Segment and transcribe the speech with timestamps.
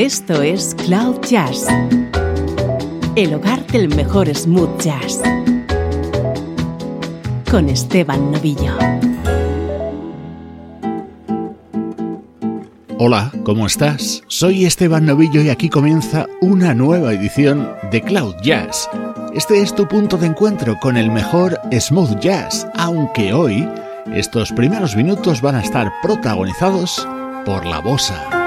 [0.00, 1.66] Esto es Cloud Jazz,
[3.16, 5.20] el hogar del mejor smooth jazz,
[7.50, 8.78] con Esteban Novillo.
[12.96, 14.22] Hola, ¿cómo estás?
[14.26, 18.88] Soy Esteban Novillo y aquí comienza una nueva edición de Cloud Jazz.
[19.34, 23.68] Este es tu punto de encuentro con el mejor smooth jazz, aunque hoy
[24.14, 27.06] estos primeros minutos van a estar protagonizados
[27.44, 28.39] por la bossa.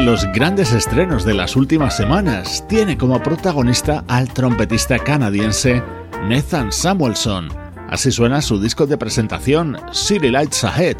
[0.00, 2.64] De los grandes estrenos de las últimas semanas.
[2.68, 5.82] Tiene como protagonista al trompetista canadiense
[6.26, 7.48] Nathan Samuelson.
[7.88, 10.96] Así suena su disco de presentación, City Lights Ahead.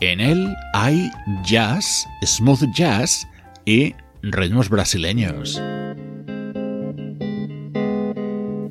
[0.00, 1.10] En él hay
[1.44, 3.26] jazz, smooth jazz
[3.66, 5.60] y ritmos brasileños.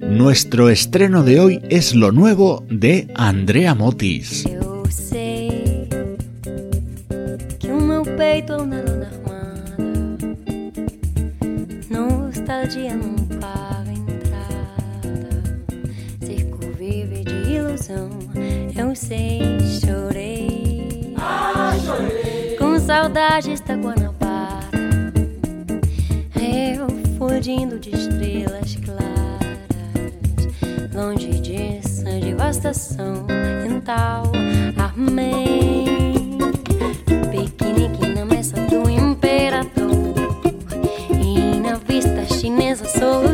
[0.02, 4.46] Nuestro estreno de hoy es lo nuevo de Andrea Motis.
[43.00, 43.29] so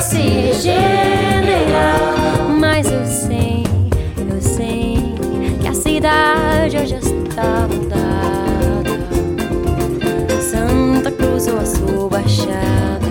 [0.00, 1.98] Se regenerar.
[2.58, 3.64] Mas eu sei,
[4.30, 5.14] eu sei
[5.60, 8.96] que a cidade hoje está mudada.
[10.40, 13.08] Santa Cruz ou a sua baixada.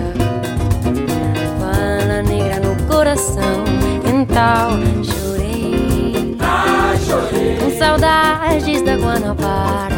[1.60, 3.64] Fala negra no coração,
[4.04, 6.36] então chorei.
[7.60, 9.97] Com saudades da Guanabara,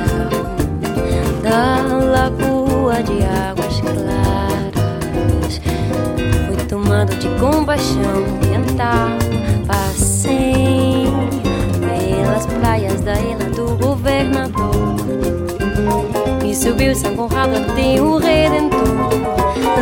[7.41, 8.03] tomado de compaixão
[8.35, 9.09] ambiental.
[9.67, 11.07] Passei
[11.81, 14.97] pelas praias da ilha do governador.
[16.45, 18.81] E subiu São Conrado até o Redentor.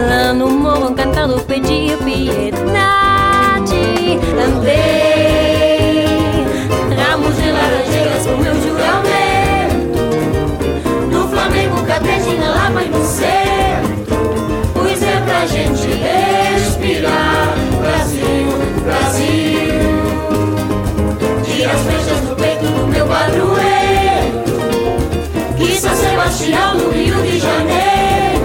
[0.08, 2.58] Lá no morro cantado pedia piedade.
[4.40, 6.06] Andei
[6.96, 9.98] ramos de laranjeiras com meu juramento.
[11.10, 13.04] No Flamengo, Catete, na Lapa e no
[21.70, 23.58] as flechas do peito do meu padroeiro.
[25.56, 28.44] Que São Sebastião, no Rio de Janeiro,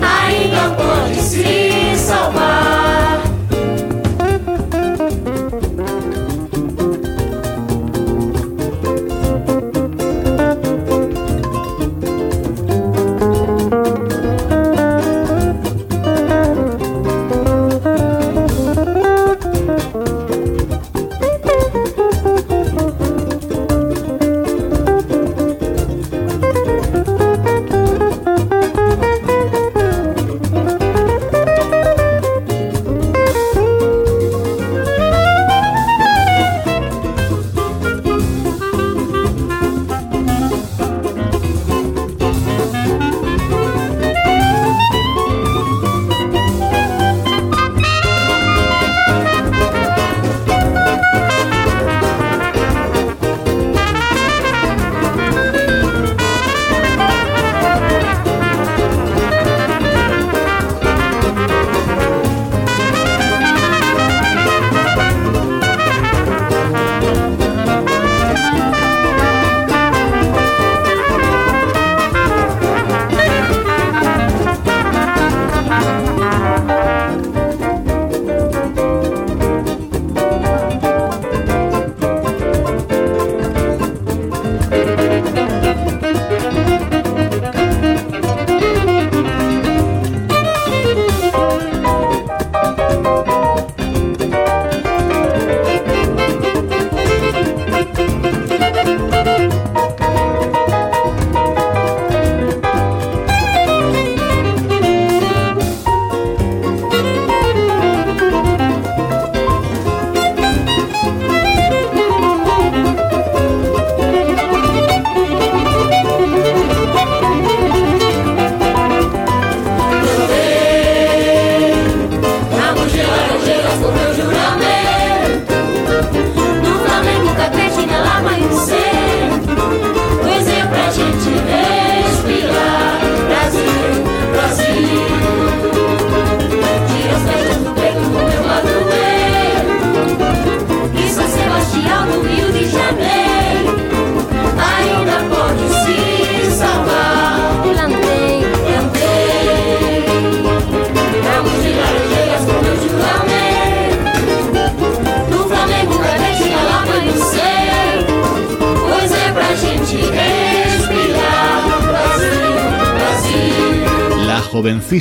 [0.00, 1.73] ainda pode se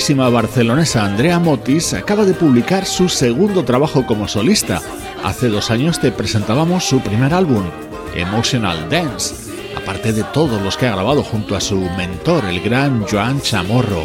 [0.04, 4.82] jovencísima barcelonesa Andrea Motis acaba de publicar su segundo trabajo como solista.
[5.24, 7.64] Hace dos años te presentábamos su primer álbum,
[8.14, 9.34] Emotional Dance.
[9.78, 14.04] Aparte de todos los que ha grabado junto a su mentor, el gran Joan Chamorro.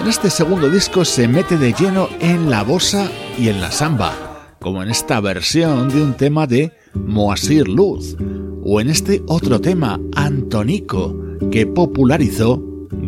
[0.00, 4.56] En este segundo disco se mete de lleno en la bossa y en la samba,
[4.62, 8.16] como en esta versión de un tema de Moasir Luz,
[8.64, 11.14] o en este otro tema, Antonico,
[11.52, 12.62] que popularizó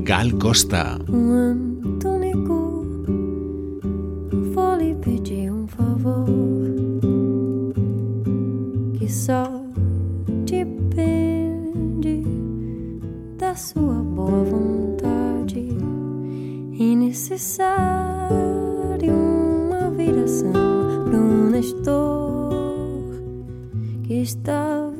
[0.05, 0.99] Gal Costa.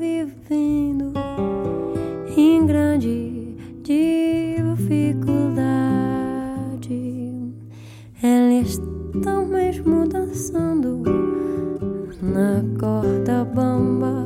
[0.07, 1.11] Vivendo
[2.35, 4.73] em grande dificuldade.
[8.23, 11.03] Ela está mesmo dançando
[12.21, 14.25] na corda bamba.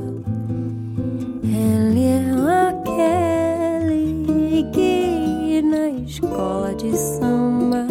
[1.44, 2.32] Ele é
[2.70, 4.14] aquele
[4.72, 7.88] que na escola de samba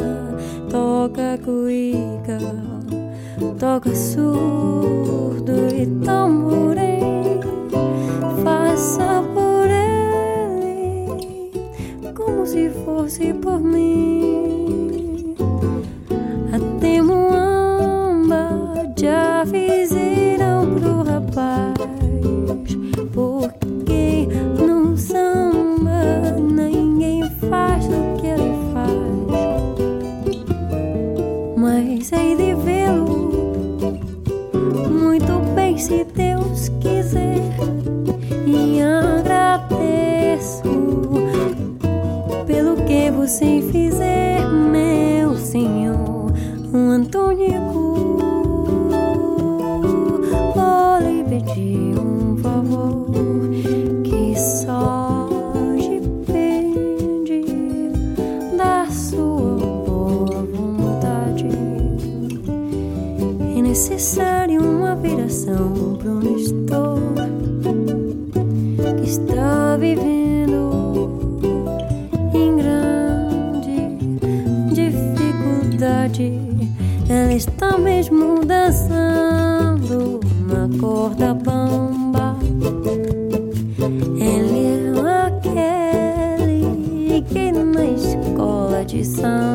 [0.71, 2.39] toca cuíca,
[3.59, 6.40] toca surdo e tamborém.
[13.19, 14.00] Por mim.
[89.21, 89.50] 선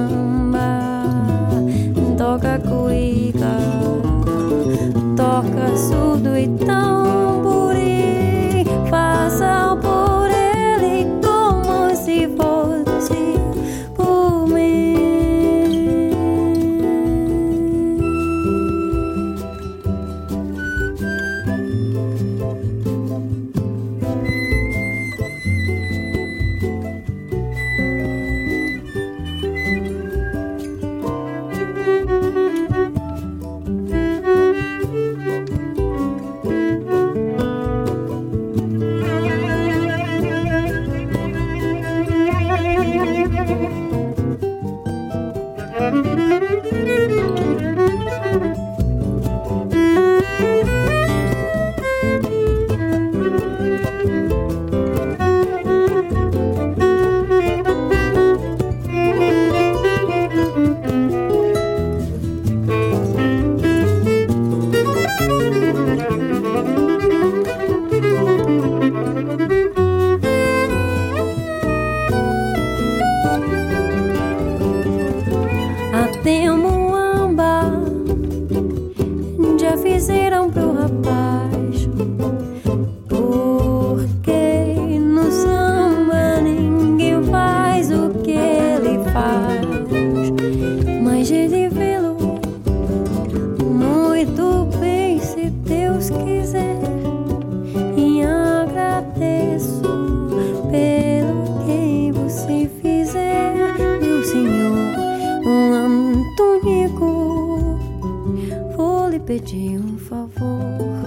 [109.25, 111.03] pedir um favor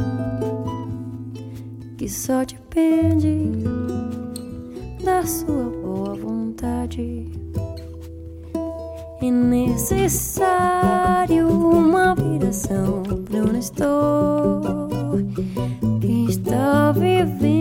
[1.97, 3.53] que só depende
[5.05, 7.27] da sua boa vontade.
[9.23, 10.69] É necessário
[11.49, 15.11] uma viração para um estou
[16.01, 17.58] que está vivendo.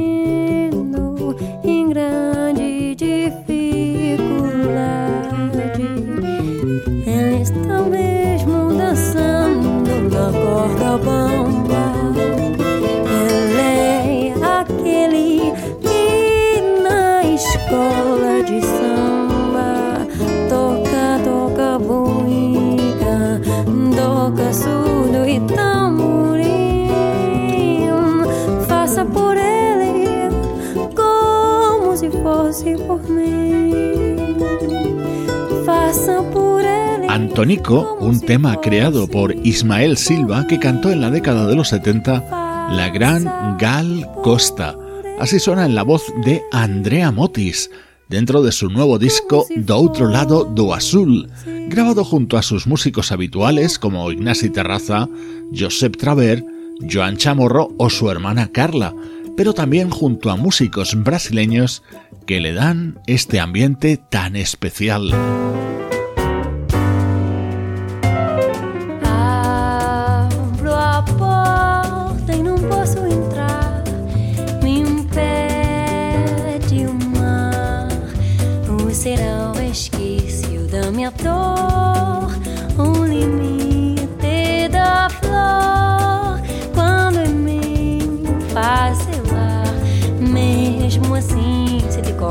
[37.37, 42.71] Antonico, un tema creado por Ismael Silva que cantó en la década de los 70
[42.71, 43.25] la gran
[43.59, 44.75] Gal Costa.
[45.19, 47.69] Así suena en la voz de Andrea Motis
[48.09, 51.29] dentro de su nuevo disco Do Otro Lado do Azul,
[51.67, 55.07] grabado junto a sus músicos habituales como Ignasi Terraza,
[55.55, 56.43] Josep Traver,
[56.91, 58.95] Joan Chamorro o su hermana Carla,
[59.35, 61.83] pero también junto a músicos brasileños
[62.25, 65.13] que le dan este ambiente tan especial.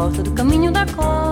[0.06, 1.25] Corta do caminho da cor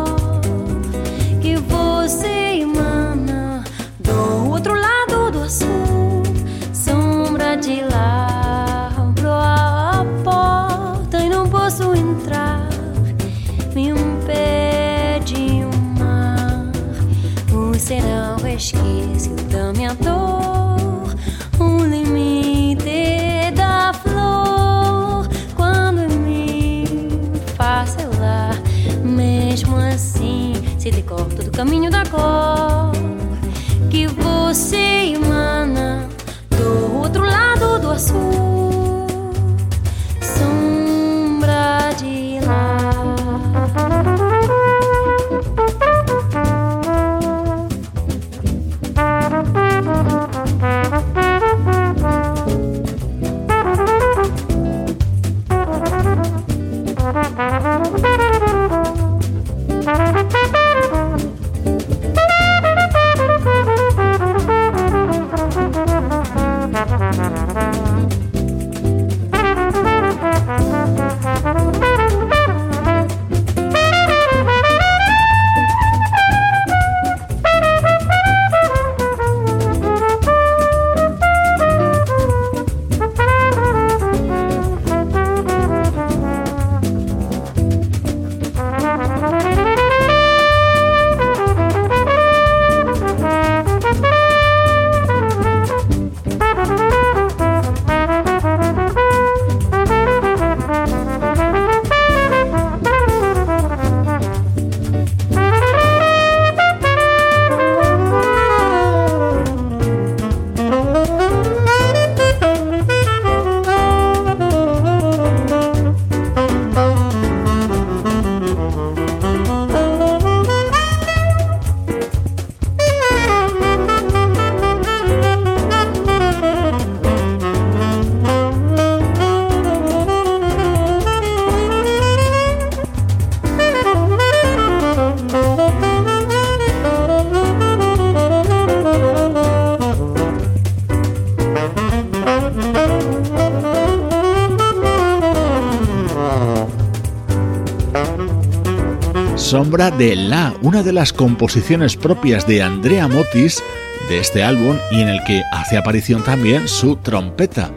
[149.75, 153.61] De La, una de las composiciones propias de Andrea Motis
[154.09, 157.73] de este álbum y en el que hace aparición también su trompeta.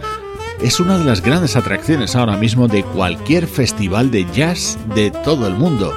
[0.62, 5.48] Es una de las grandes atracciones ahora mismo de cualquier festival de jazz de todo
[5.48, 5.92] el mundo.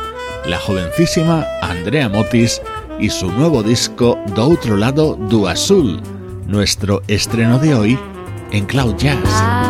[0.47, 2.63] La jovencísima Andrea Motis
[2.99, 6.01] y su nuevo disco Do Otro Lado do Azul,
[6.47, 7.99] nuestro estreno de hoy
[8.53, 9.70] en Cloud Jazz.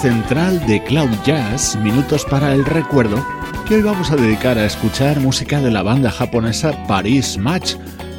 [0.00, 3.24] Central de Cloud Jazz, Minutos para el Recuerdo,
[3.66, 7.74] que hoy vamos a dedicar a escuchar música de la banda japonesa Paris Match.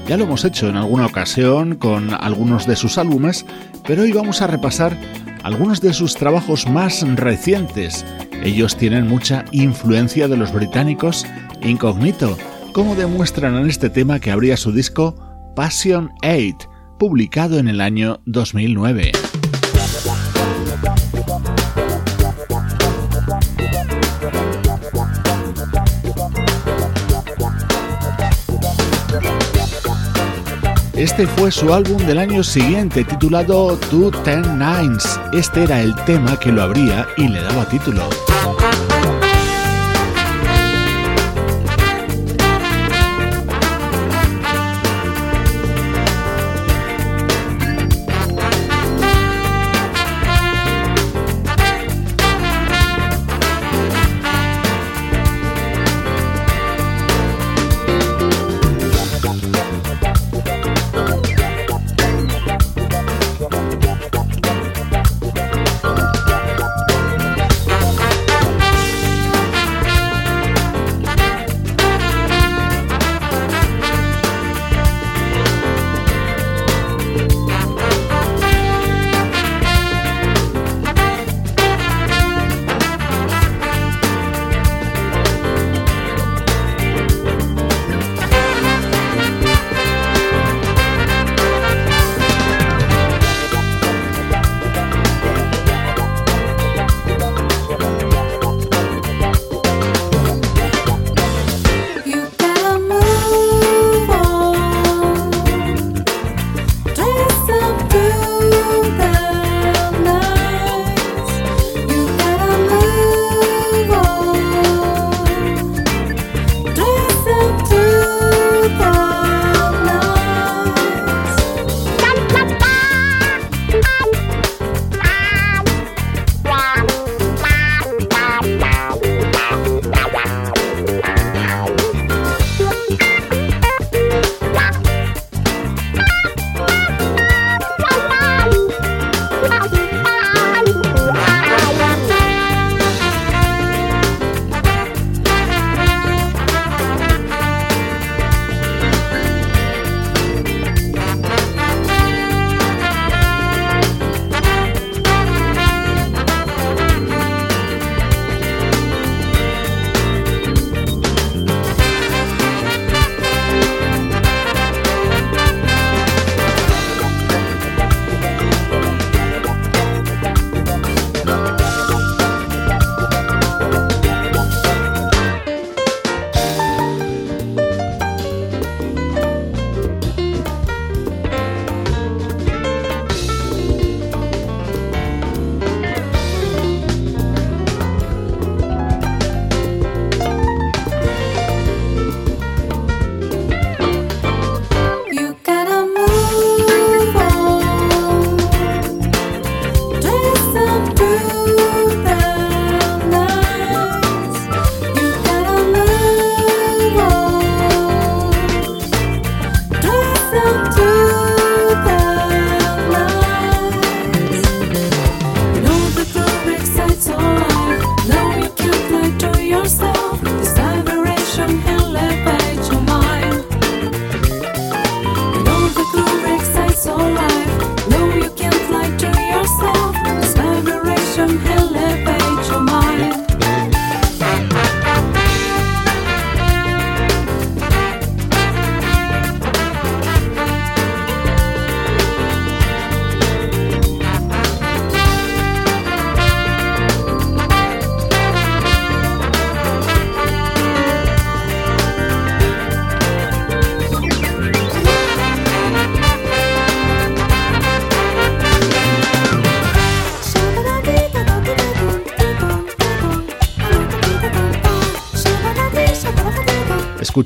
[0.05, 3.45] Ya lo hemos hecho en alguna ocasión con algunos de sus álbumes,
[3.87, 4.97] pero hoy vamos a repasar
[5.43, 8.05] algunos de sus trabajos más recientes.
[8.43, 11.25] Ellos tienen mucha influencia de los británicos
[11.61, 12.37] Incognito,
[12.73, 15.15] como demuestran en este tema que abría su disco
[15.55, 19.13] Passion 8, publicado en el año 2009.
[30.99, 35.17] Este fue su álbum del año siguiente titulado Two Ten Nines.
[35.31, 38.09] Este era el tema que lo abría y le daba título.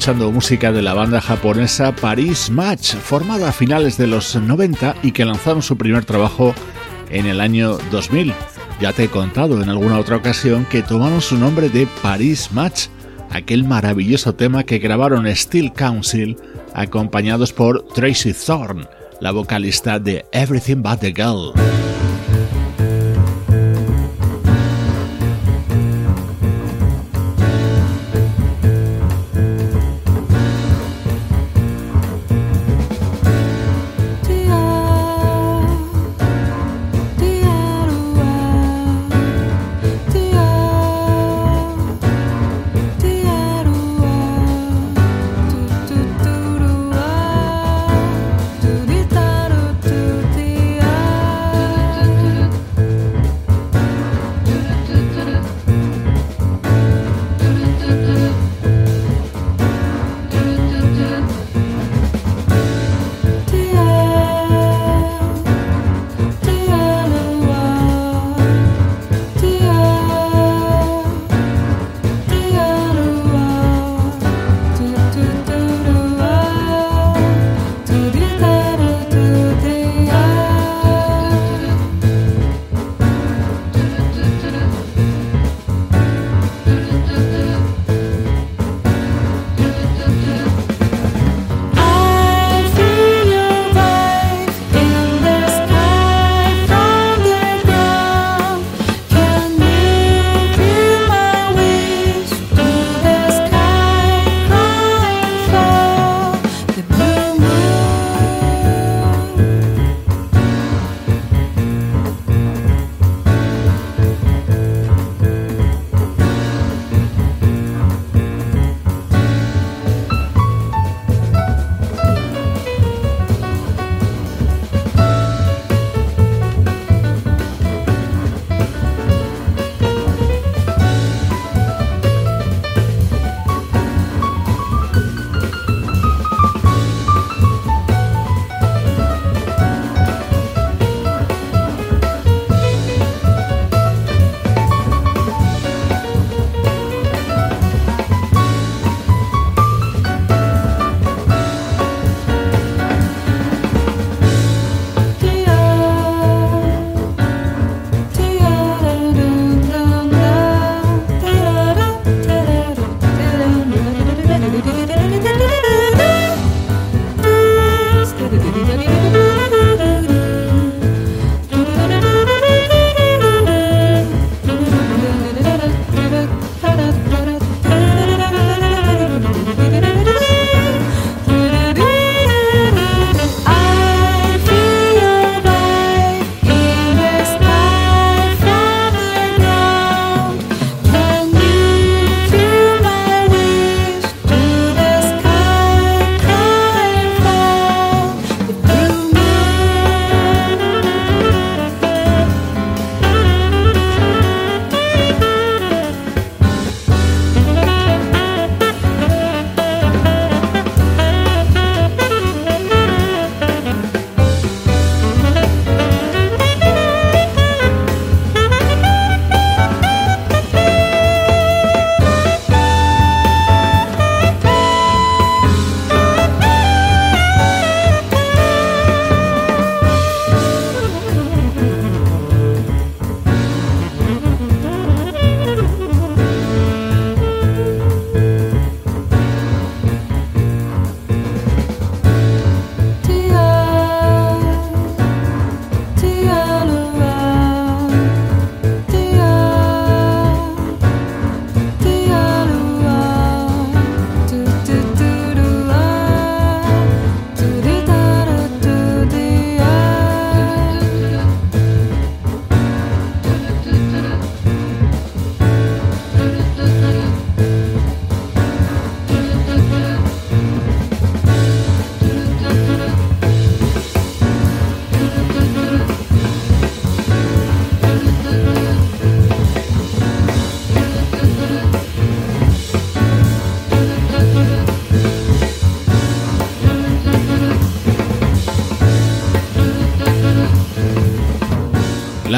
[0.04, 5.14] Escuchando música de la banda japonesa Paris Match, formada a finales de los 90 y
[5.14, 6.54] que lanzaron su primer trabajo
[7.10, 8.34] en el año 2000.
[8.82, 12.88] Ya te he contado en alguna otra ocasión que tomaron su nombre de Paris Match,
[13.30, 16.36] aquel maravilloso tema que grabaron Steel Council
[16.74, 18.86] acompañados por Tracy Thorn,
[19.22, 21.54] la vocalista de Everything But the Girl.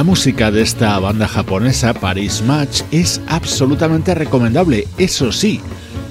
[0.06, 5.60] Música de esta banda japonesa, Paris Match, es absolutamente recomendable, eso sí,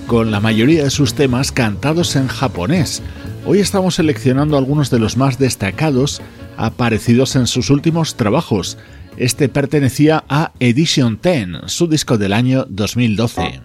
[0.09, 3.03] con la mayoría de sus temas cantados en japonés.
[3.47, 6.21] Hoy estamos seleccionando algunos de los más destacados
[6.57, 8.79] aparecidos en sus últimos trabajos.
[9.17, 13.64] Este pertenecía a Edition 10, su disco del año 2012.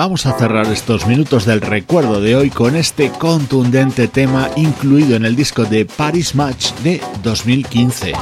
[0.00, 5.26] Vamos a cerrar estos minutos del recuerdo de hoy con este contundente tema incluido en
[5.26, 8.14] el disco de Paris Match de 2015.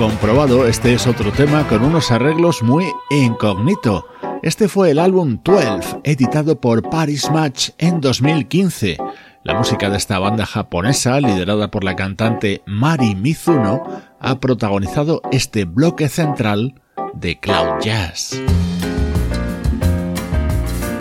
[0.00, 4.06] Comprobado, este es otro tema con unos arreglos muy incógnito.
[4.42, 8.96] Este fue el álbum 12, editado por Paris Match en 2015.
[9.42, 13.82] La música de esta banda japonesa, liderada por la cantante Mari Mizuno,
[14.18, 16.80] ha protagonizado este bloque central
[17.12, 18.40] de Cloud Jazz.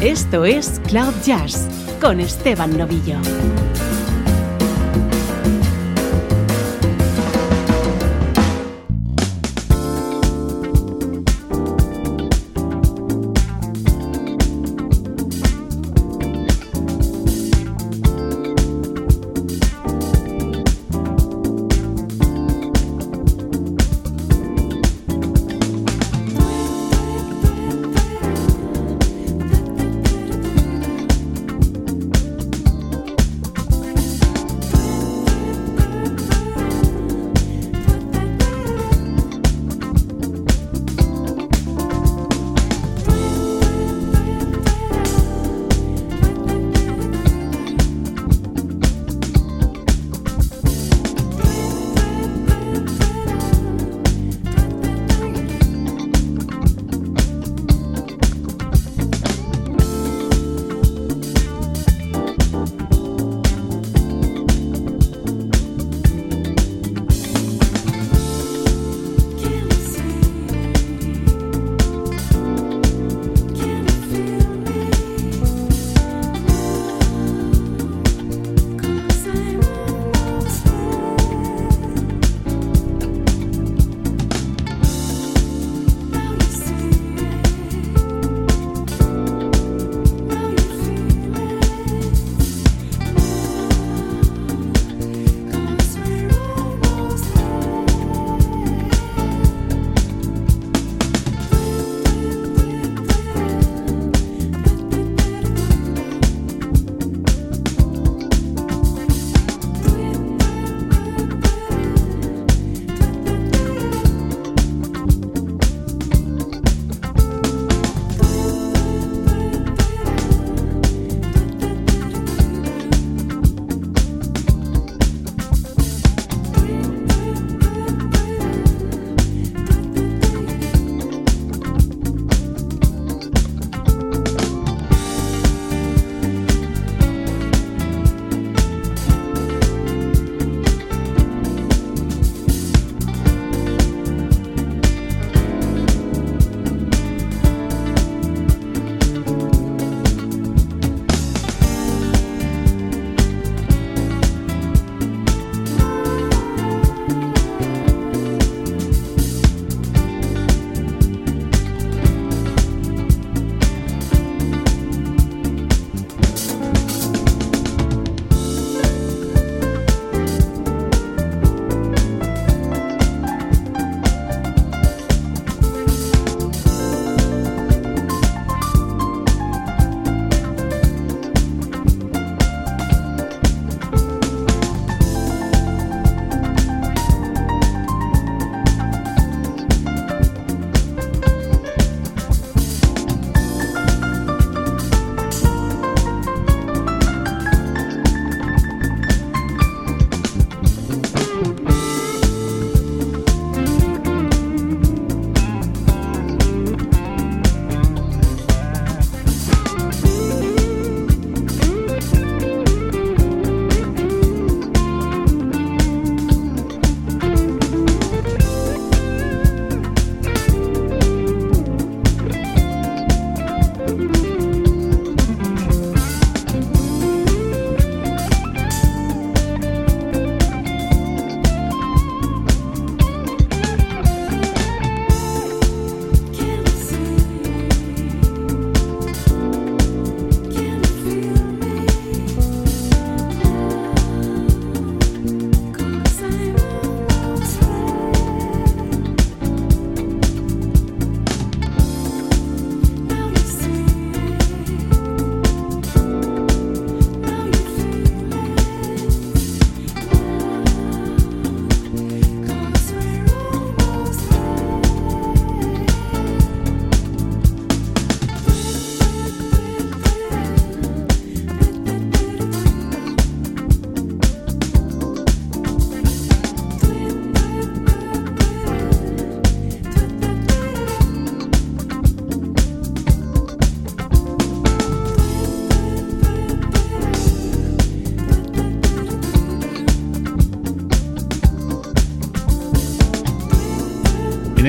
[0.02, 1.70] Esto es Cloud Jazz
[2.02, 3.16] con Esteban Novillo.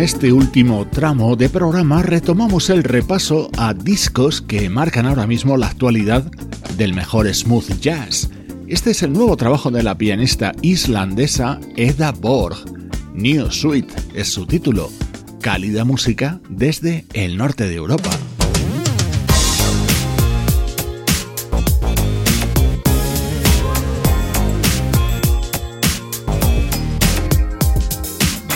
[0.03, 5.67] Este último tramo de programa retomamos el repaso a discos que marcan ahora mismo la
[5.67, 6.25] actualidad
[6.79, 8.31] del mejor smooth jazz.
[8.67, 12.57] Este es el nuevo trabajo de la pianista islandesa Eda Borg.
[13.13, 14.91] New Suite es su título.
[15.43, 18.11] Cálida música desde el norte de Europa.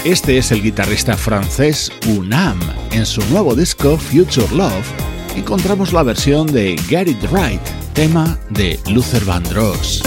[0.05, 2.61] Este es el guitarrista francés Unam.
[2.93, 4.87] En su nuevo disco Future Love
[5.35, 7.63] encontramos la versión de Get It Right,
[7.95, 10.03] tema de Luther Vandross.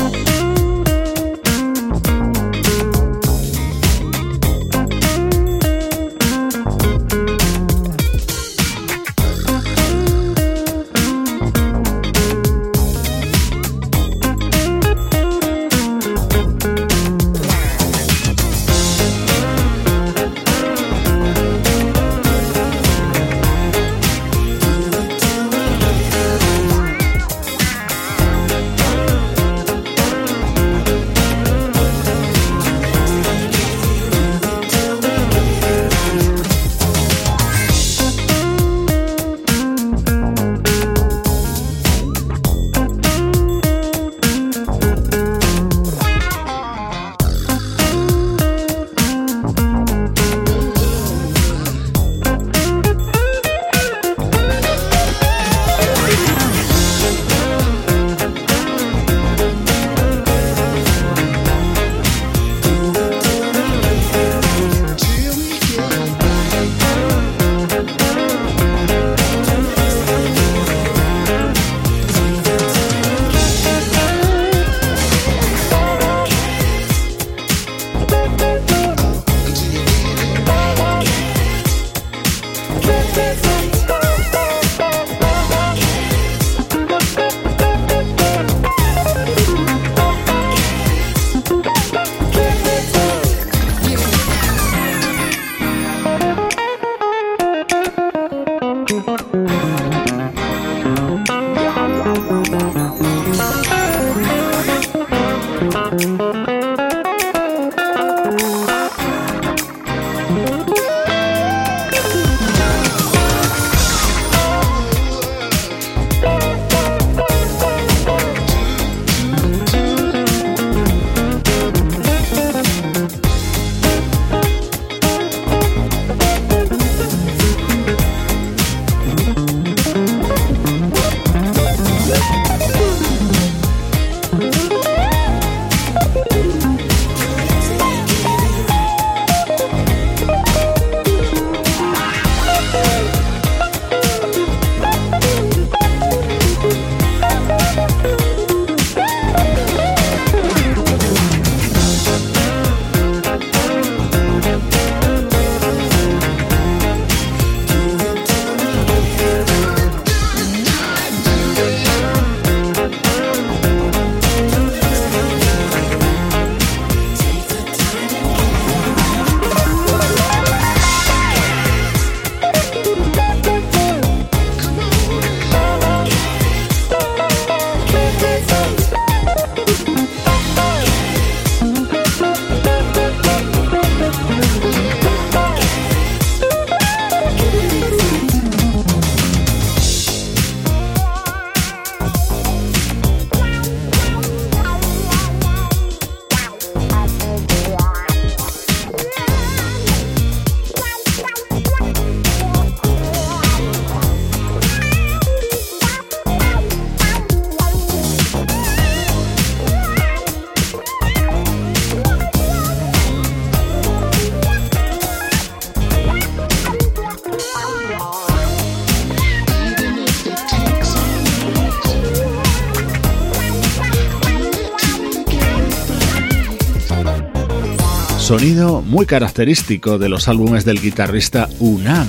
[228.38, 232.08] Sonido muy característico de los álbumes del guitarrista Unam,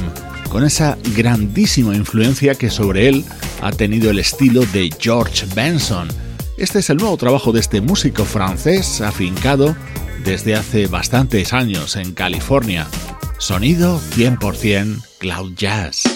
[0.51, 3.25] con esa grandísima influencia que sobre él
[3.63, 6.07] ha tenido el estilo de George Benson.
[6.59, 9.75] Este es el nuevo trabajo de este músico francés afincado
[10.23, 12.87] desde hace bastantes años en California.
[13.39, 16.08] Sonido 100% Cloud Jazz.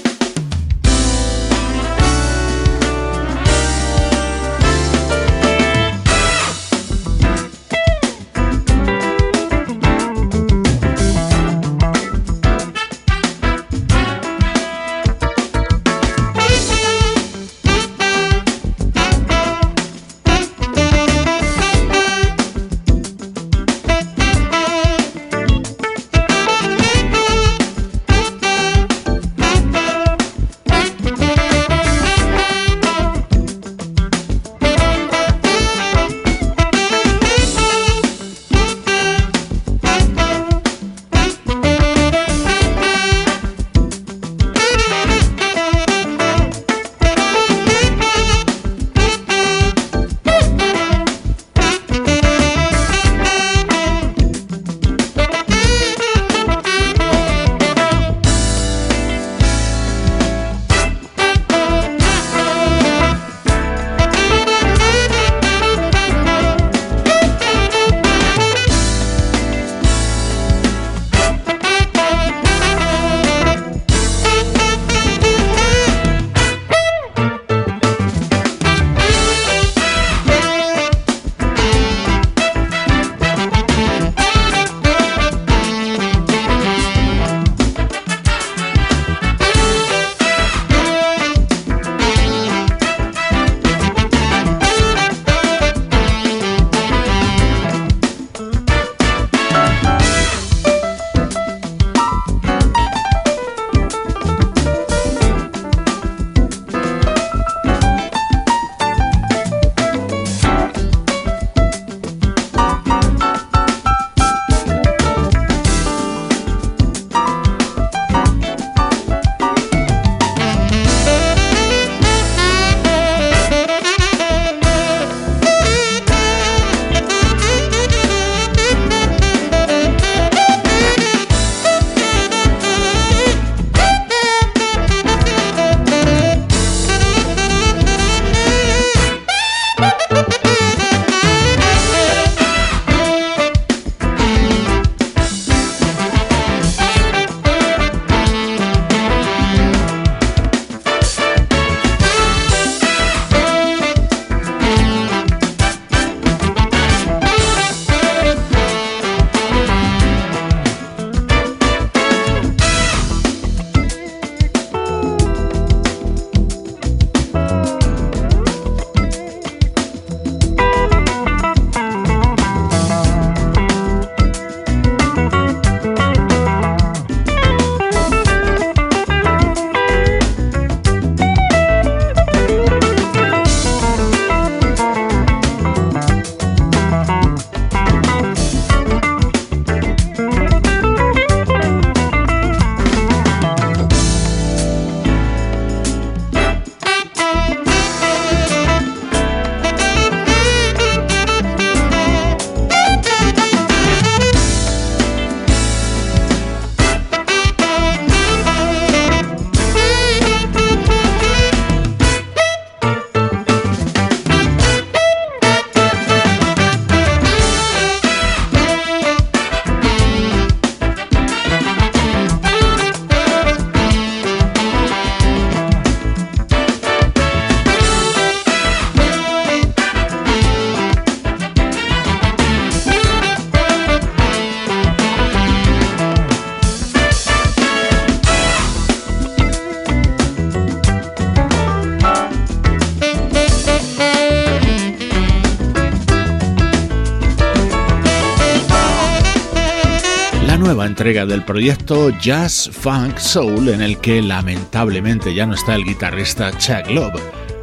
[251.03, 256.57] Entrega del proyecto Jazz Funk Soul en el que lamentablemente ya no está el guitarrista
[256.59, 257.21] Chuck Love.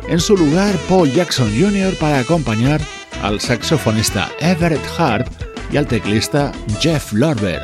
[0.09, 1.93] En su lugar, Paul Jackson Jr.
[2.01, 2.81] para acompañar
[3.21, 5.31] al saxofonista Everett Hart
[5.71, 7.61] y al teclista Jeff Lorber.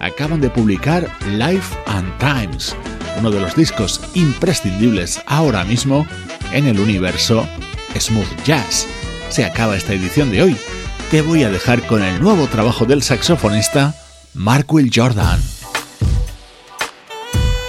[0.00, 2.74] Acaban de publicar Life and Times,
[3.18, 6.06] uno de los discos imprescindibles ahora mismo
[6.54, 7.46] en el universo
[7.98, 8.86] smooth jazz.
[9.28, 10.56] Se acaba esta edición de hoy.
[11.10, 13.94] Te voy a dejar con el nuevo trabajo del saxofonista
[14.38, 15.42] Mark Will Jordan.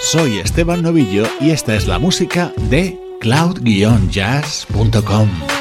[0.04, 5.59] Soy Esteban Novillo y esta es la música de cloud-jazz.com.